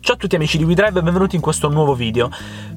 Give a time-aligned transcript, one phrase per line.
[0.00, 2.30] Ciao a tutti amici di WeDrive e benvenuti in questo nuovo video.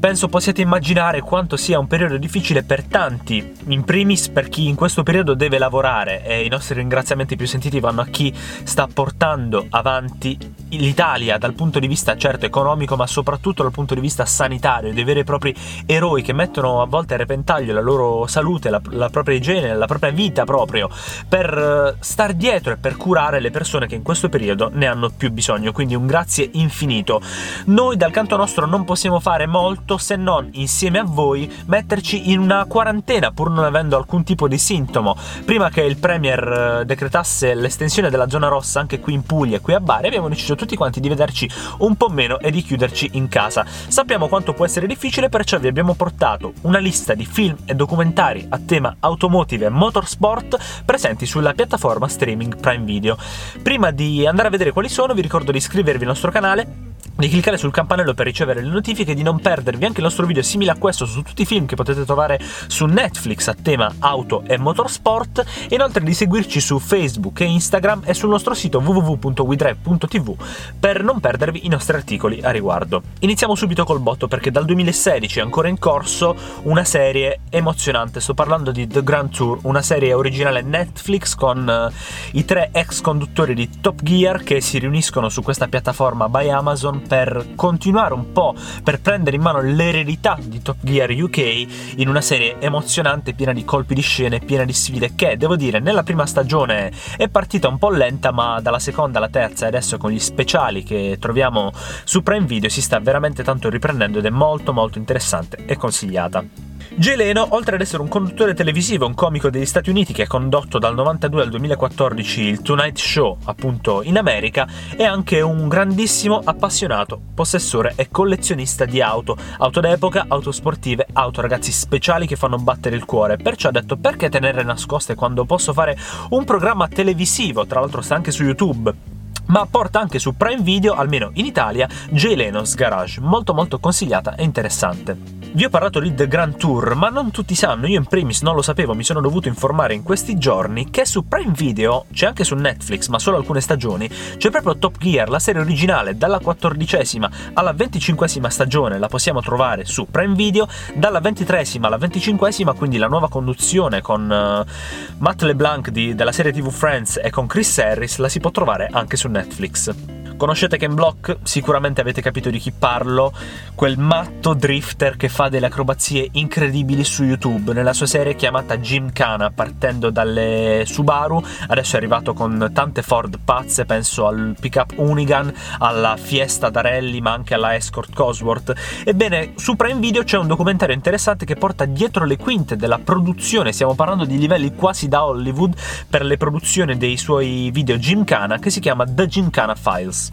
[0.00, 4.76] Penso possiate immaginare quanto sia un periodo difficile per tanti, in primis per chi in
[4.76, 9.66] questo periodo deve lavorare e i nostri ringraziamenti più sentiti vanno a chi sta portando
[9.68, 10.38] avanti
[10.70, 15.04] l'Italia dal punto di vista certo economico ma soprattutto dal punto di vista sanitario, dei
[15.04, 15.54] veri e propri
[15.84, 19.86] eroi che mettono a volte a repentaglio la loro salute, la, la propria igiene, la
[19.86, 20.88] propria vita proprio
[21.28, 25.10] per eh, star dietro e per curare le persone che in questo periodo ne hanno
[25.10, 27.20] più bisogno, quindi un grazie infinito finito.
[27.66, 32.40] Noi dal canto nostro non possiamo fare molto se non insieme a voi metterci in
[32.40, 35.16] una quarantena pur non avendo alcun tipo di sintomo.
[35.44, 39.60] Prima che il Premier eh, decretasse l'estensione della zona rossa anche qui in Puglia e
[39.60, 41.48] qui a Bari abbiamo deciso tutti quanti di vederci
[41.78, 43.64] un po' meno e di chiuderci in casa.
[43.66, 48.46] Sappiamo quanto può essere difficile perciò vi abbiamo portato una lista di film e documentari
[48.48, 53.16] a tema automotive e motorsport presenti sulla piattaforma streaming Prime Video.
[53.62, 57.28] Prima di andare a vedere quali sono vi ricordo di iscrivervi al nostro canale di
[57.28, 60.70] cliccare sul campanello per ricevere le notifiche, di non perdervi anche il nostro video simile
[60.70, 64.56] a questo su tutti i film che potete trovare su Netflix a tema auto e
[64.56, 70.36] motorsport e inoltre di seguirci su Facebook e Instagram e sul nostro sito www.widrive.tv
[70.78, 73.02] per non perdervi i nostri articoli a riguardo.
[73.18, 78.34] Iniziamo subito col botto perché dal 2016 è ancora in corso una serie emozionante, sto
[78.34, 81.92] parlando di The Grand Tour, una serie originale Netflix con uh,
[82.36, 87.06] i tre ex conduttori di Top Gear che si riuniscono su questa piattaforma by Amazon
[87.08, 92.20] per continuare un po', per prendere in mano l'eredità di Top Gear UK in una
[92.20, 96.26] serie emozionante, piena di colpi di scene, piena di sfide, che devo dire nella prima
[96.26, 100.20] stagione è partita un po' lenta, ma dalla seconda alla terza e adesso con gli
[100.20, 101.72] speciali che troviamo
[102.04, 106.44] su Prime Video si sta veramente tanto riprendendo ed è molto molto interessante e consigliata.
[106.94, 110.26] Jay Leno, oltre ad essere un conduttore televisivo un comico degli Stati Uniti che ha
[110.26, 116.40] condotto dal 92 al 2014 il Tonight Show, appunto in America, è anche un grandissimo
[116.42, 122.56] appassionato, possessore e collezionista di auto, auto d'epoca, auto sportive, auto ragazzi speciali che fanno
[122.56, 123.36] battere il cuore.
[123.36, 125.96] Perciò ha detto perché tenere nascoste quando posso fare
[126.30, 129.16] un programma televisivo, tra l'altro sta anche su YouTube
[129.48, 134.34] ma porta anche su Prime Video, almeno in Italia, Jay Leno's Garage, molto molto consigliata
[134.34, 135.37] e interessante.
[135.50, 138.54] Vi ho parlato di The Grand Tour, ma non tutti sanno, io in primis non
[138.54, 142.44] lo sapevo, mi sono dovuto informare in questi giorni che su Prime Video, c'è anche
[142.44, 147.30] su Netflix, ma solo alcune stagioni, c'è proprio Top Gear, la serie originale, dalla quattordicesima
[147.54, 153.08] alla venticinquesima stagione la possiamo trovare su Prime Video, dalla ventitresima alla venticinquesima, quindi la
[153.08, 158.18] nuova conduzione con uh, Matt LeBlanc di, della serie TV Friends e con Chris Harris
[158.18, 160.17] la si può trovare anche su Netflix.
[160.38, 161.38] Conoscete Ken Block?
[161.42, 163.32] Sicuramente avete capito di chi parlo,
[163.74, 169.50] quel matto drifter che fa delle acrobazie incredibili su YouTube nella sua serie chiamata Gymkhana,
[169.50, 176.16] partendo dalle Subaru, adesso è arrivato con tante Ford pazze, penso al pickup Unigan, alla
[176.16, 178.72] Fiesta da rally, ma anche alla Escort Cosworth.
[179.04, 183.72] Ebbene, su Prime Video c'è un documentario interessante che porta dietro le quinte della produzione,
[183.72, 185.74] stiamo parlando di livelli quasi da Hollywood
[186.08, 190.27] per le produzioni dei suoi video Gymkhana che si chiama The Gymkhana Files.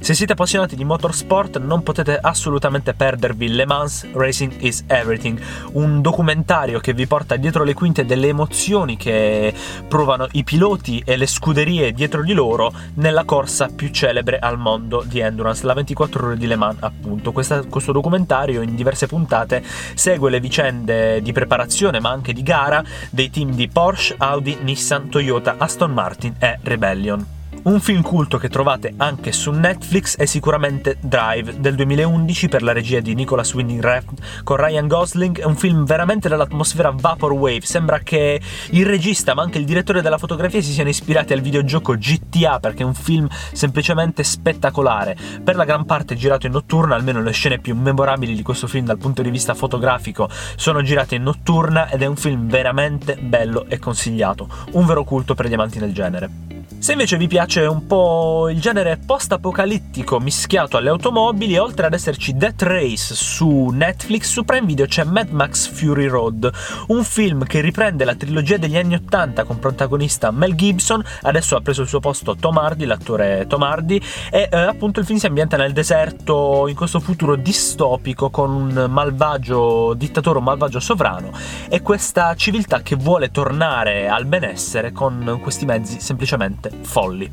[0.00, 5.38] Se siete appassionati di motorsport non potete assolutamente perdervi Le Mans Racing is Everything,
[5.72, 9.52] un documentario che vi porta dietro le quinte delle emozioni che
[9.86, 15.04] provano i piloti e le scuderie dietro di loro nella corsa più celebre al mondo
[15.04, 17.32] di endurance, la 24 ore di Le Mans appunto.
[17.32, 19.62] Questa, questo documentario in diverse puntate
[19.94, 25.10] segue le vicende di preparazione ma anche di gara dei team di Porsche, Audi, Nissan,
[25.10, 27.37] Toyota, Aston Martin e Rebellion.
[27.60, 32.72] Un film culto che trovate anche su Netflix è sicuramente Drive del 2011 per la
[32.72, 34.14] regia di Nicholas Winding Refn
[34.44, 39.58] con Ryan Gosling, è un film veramente dall'atmosfera Vaporwave, sembra che il regista ma anche
[39.58, 44.22] il direttore della fotografia si siano ispirati al videogioco GTA perché è un film semplicemente
[44.22, 48.66] spettacolare, per la gran parte girato in notturna, almeno le scene più memorabili di questo
[48.66, 53.16] film dal punto di vista fotografico sono girate in notturna ed è un film veramente
[53.16, 56.47] bello e consigliato, un vero culto per gli amanti del genere.
[56.80, 62.34] Se invece vi piace un po' il genere post-apocalittico mischiato alle automobili, oltre ad esserci
[62.36, 66.50] Death Race su Netflix, su Prime Video c'è Mad Max Fury Road,
[66.86, 71.60] un film che riprende la trilogia degli anni Ottanta con protagonista Mel Gibson, adesso ha
[71.60, 74.00] preso il suo posto Tom Hardy, l'attore Tom Hardy,
[74.30, 78.86] e eh, appunto il film si ambienta nel deserto in questo futuro distopico con un
[78.88, 81.32] malvagio dittatore, un malvagio sovrano
[81.68, 87.30] e questa civiltà che vuole tornare al benessere con questi mezzi semplicemente veramente folli.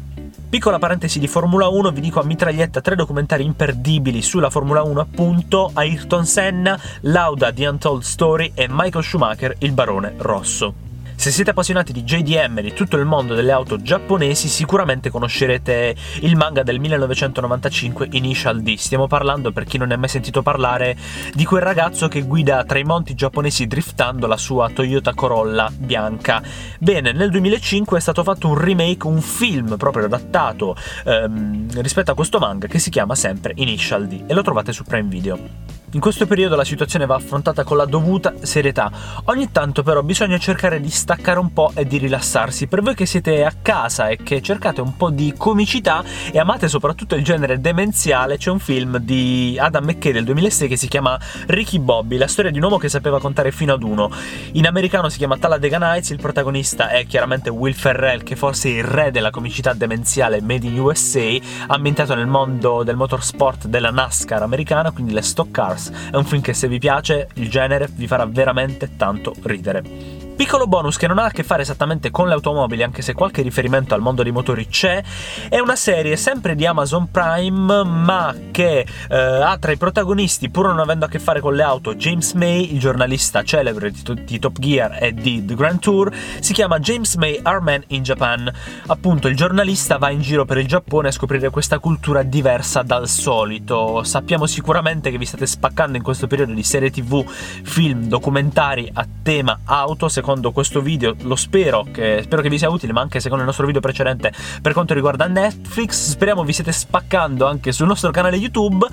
[0.48, 5.02] Piccola parentesi di Formula 1, vi dico a mitraglietta tre documentari imperdibili sulla Formula 1
[5.02, 10.74] appunto, Ayrton Senna, Lauda di Untold Story e Michael Schumacher, il barone rosso.
[11.16, 15.96] Se siete appassionati di JDM e di tutto il mondo delle auto giapponesi, sicuramente conoscerete
[16.22, 18.76] il manga del 1995 Initial D.
[18.76, 20.96] Stiamo parlando, per chi non ne ha mai sentito parlare,
[21.34, 26.44] di quel ragazzo che guida tra i monti giapponesi driftando la sua Toyota Corolla bianca.
[26.80, 30.76] Bene, nel 2005 è stato fatto un remake, un film proprio adattato
[31.06, 34.84] ehm, rispetto a questo manga che si chiama sempre Initial D e lo trovate su
[34.84, 35.85] Prime Video.
[35.96, 38.92] In questo periodo la situazione va affrontata con la dovuta serietà.
[39.28, 42.68] Ogni tanto però bisogna cercare di staccare un po' e di rilassarsi.
[42.68, 46.04] Per voi che siete a casa e che cercate un po' di comicità
[46.34, 50.76] e amate soprattutto il genere demenziale, c'è un film di Adam McKay del 2006 che
[50.76, 54.12] si chiama Ricky Bobby, la storia di un uomo che sapeva contare fino ad uno.
[54.52, 58.74] In americano si chiama Talladega Nights, il protagonista è chiaramente Will Ferrell, che forse è
[58.80, 61.38] il re della comicità demenziale made in USA,
[61.68, 66.42] ambientato nel mondo del motorsport della NASCAR americana, quindi le stock cars è un film
[66.42, 70.25] che se vi piace il genere vi farà veramente tanto ridere.
[70.36, 73.42] Piccolo bonus che non ha a che fare esattamente con le automobili, anche se qualche
[73.42, 75.02] riferimento al mondo dei motori c'è,
[75.48, 80.68] è una serie sempre di Amazon Prime, ma che eh, ha tra i protagonisti, pur
[80.68, 84.60] non avendo a che fare con le auto, James May, il giornalista celebre di, Top
[84.60, 88.52] Gear e di The Grand Tour, si chiama James May Our Man in Japan.
[88.88, 93.08] Appunto, il giornalista va in giro per il Giappone a scoprire questa cultura diversa dal
[93.08, 94.04] solito.
[94.04, 99.08] Sappiamo sicuramente che vi state spaccando in questo periodo di serie TV, film, documentari a
[99.24, 103.19] tema auto, secondo questo video, lo spero che, spero che vi sia utile, ma anche
[103.19, 107.86] secondo il nostro video precedente per quanto riguarda Netflix, speriamo vi siete spaccando anche sul
[107.86, 108.88] nostro canale YouTube,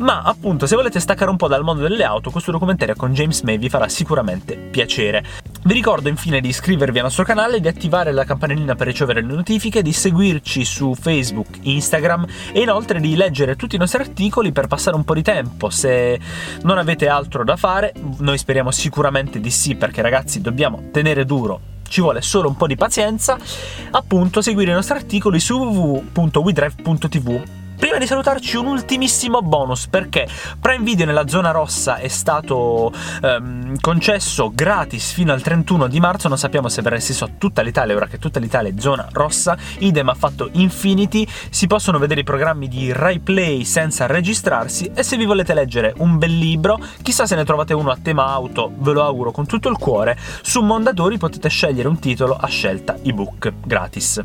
[0.00, 3.40] ma appunto se volete staccare un po' dal mondo delle auto, questo documentario con James
[3.40, 5.24] May vi farà sicuramente piacere.
[5.66, 9.32] Vi ricordo infine di iscrivervi al nostro canale, di attivare la campanellina per ricevere le
[9.32, 14.66] notifiche, di seguirci su Facebook, Instagram e inoltre di leggere tutti i nostri articoli per
[14.66, 15.70] passare un po' di tempo.
[15.70, 16.20] Se
[16.64, 21.58] non avete altro da fare, noi speriamo sicuramente di sì, perché ragazzi dobbiamo tenere duro.
[21.88, 23.38] Ci vuole solo un po' di pazienza,
[23.92, 30.26] appunto seguire i nostri articoli su www.widrive.tv Prima di salutarci un ultimissimo bonus perché
[30.60, 36.28] Prime Video nella zona rossa è stato ehm, concesso gratis fino al 31 di marzo,
[36.28, 39.56] non sappiamo se verrà esteso a tutta l'Italia ora che tutta l'Italia è zona rossa,
[39.78, 44.90] idem ha fatto Infinity, si possono vedere i programmi di Rai Play senza registrarsi.
[44.94, 48.26] E se vi volete leggere un bel libro, chissà se ne trovate uno a tema
[48.26, 52.46] auto, ve lo auguro con tutto il cuore, su Mondadori potete scegliere un titolo a
[52.46, 54.22] scelta ebook gratis.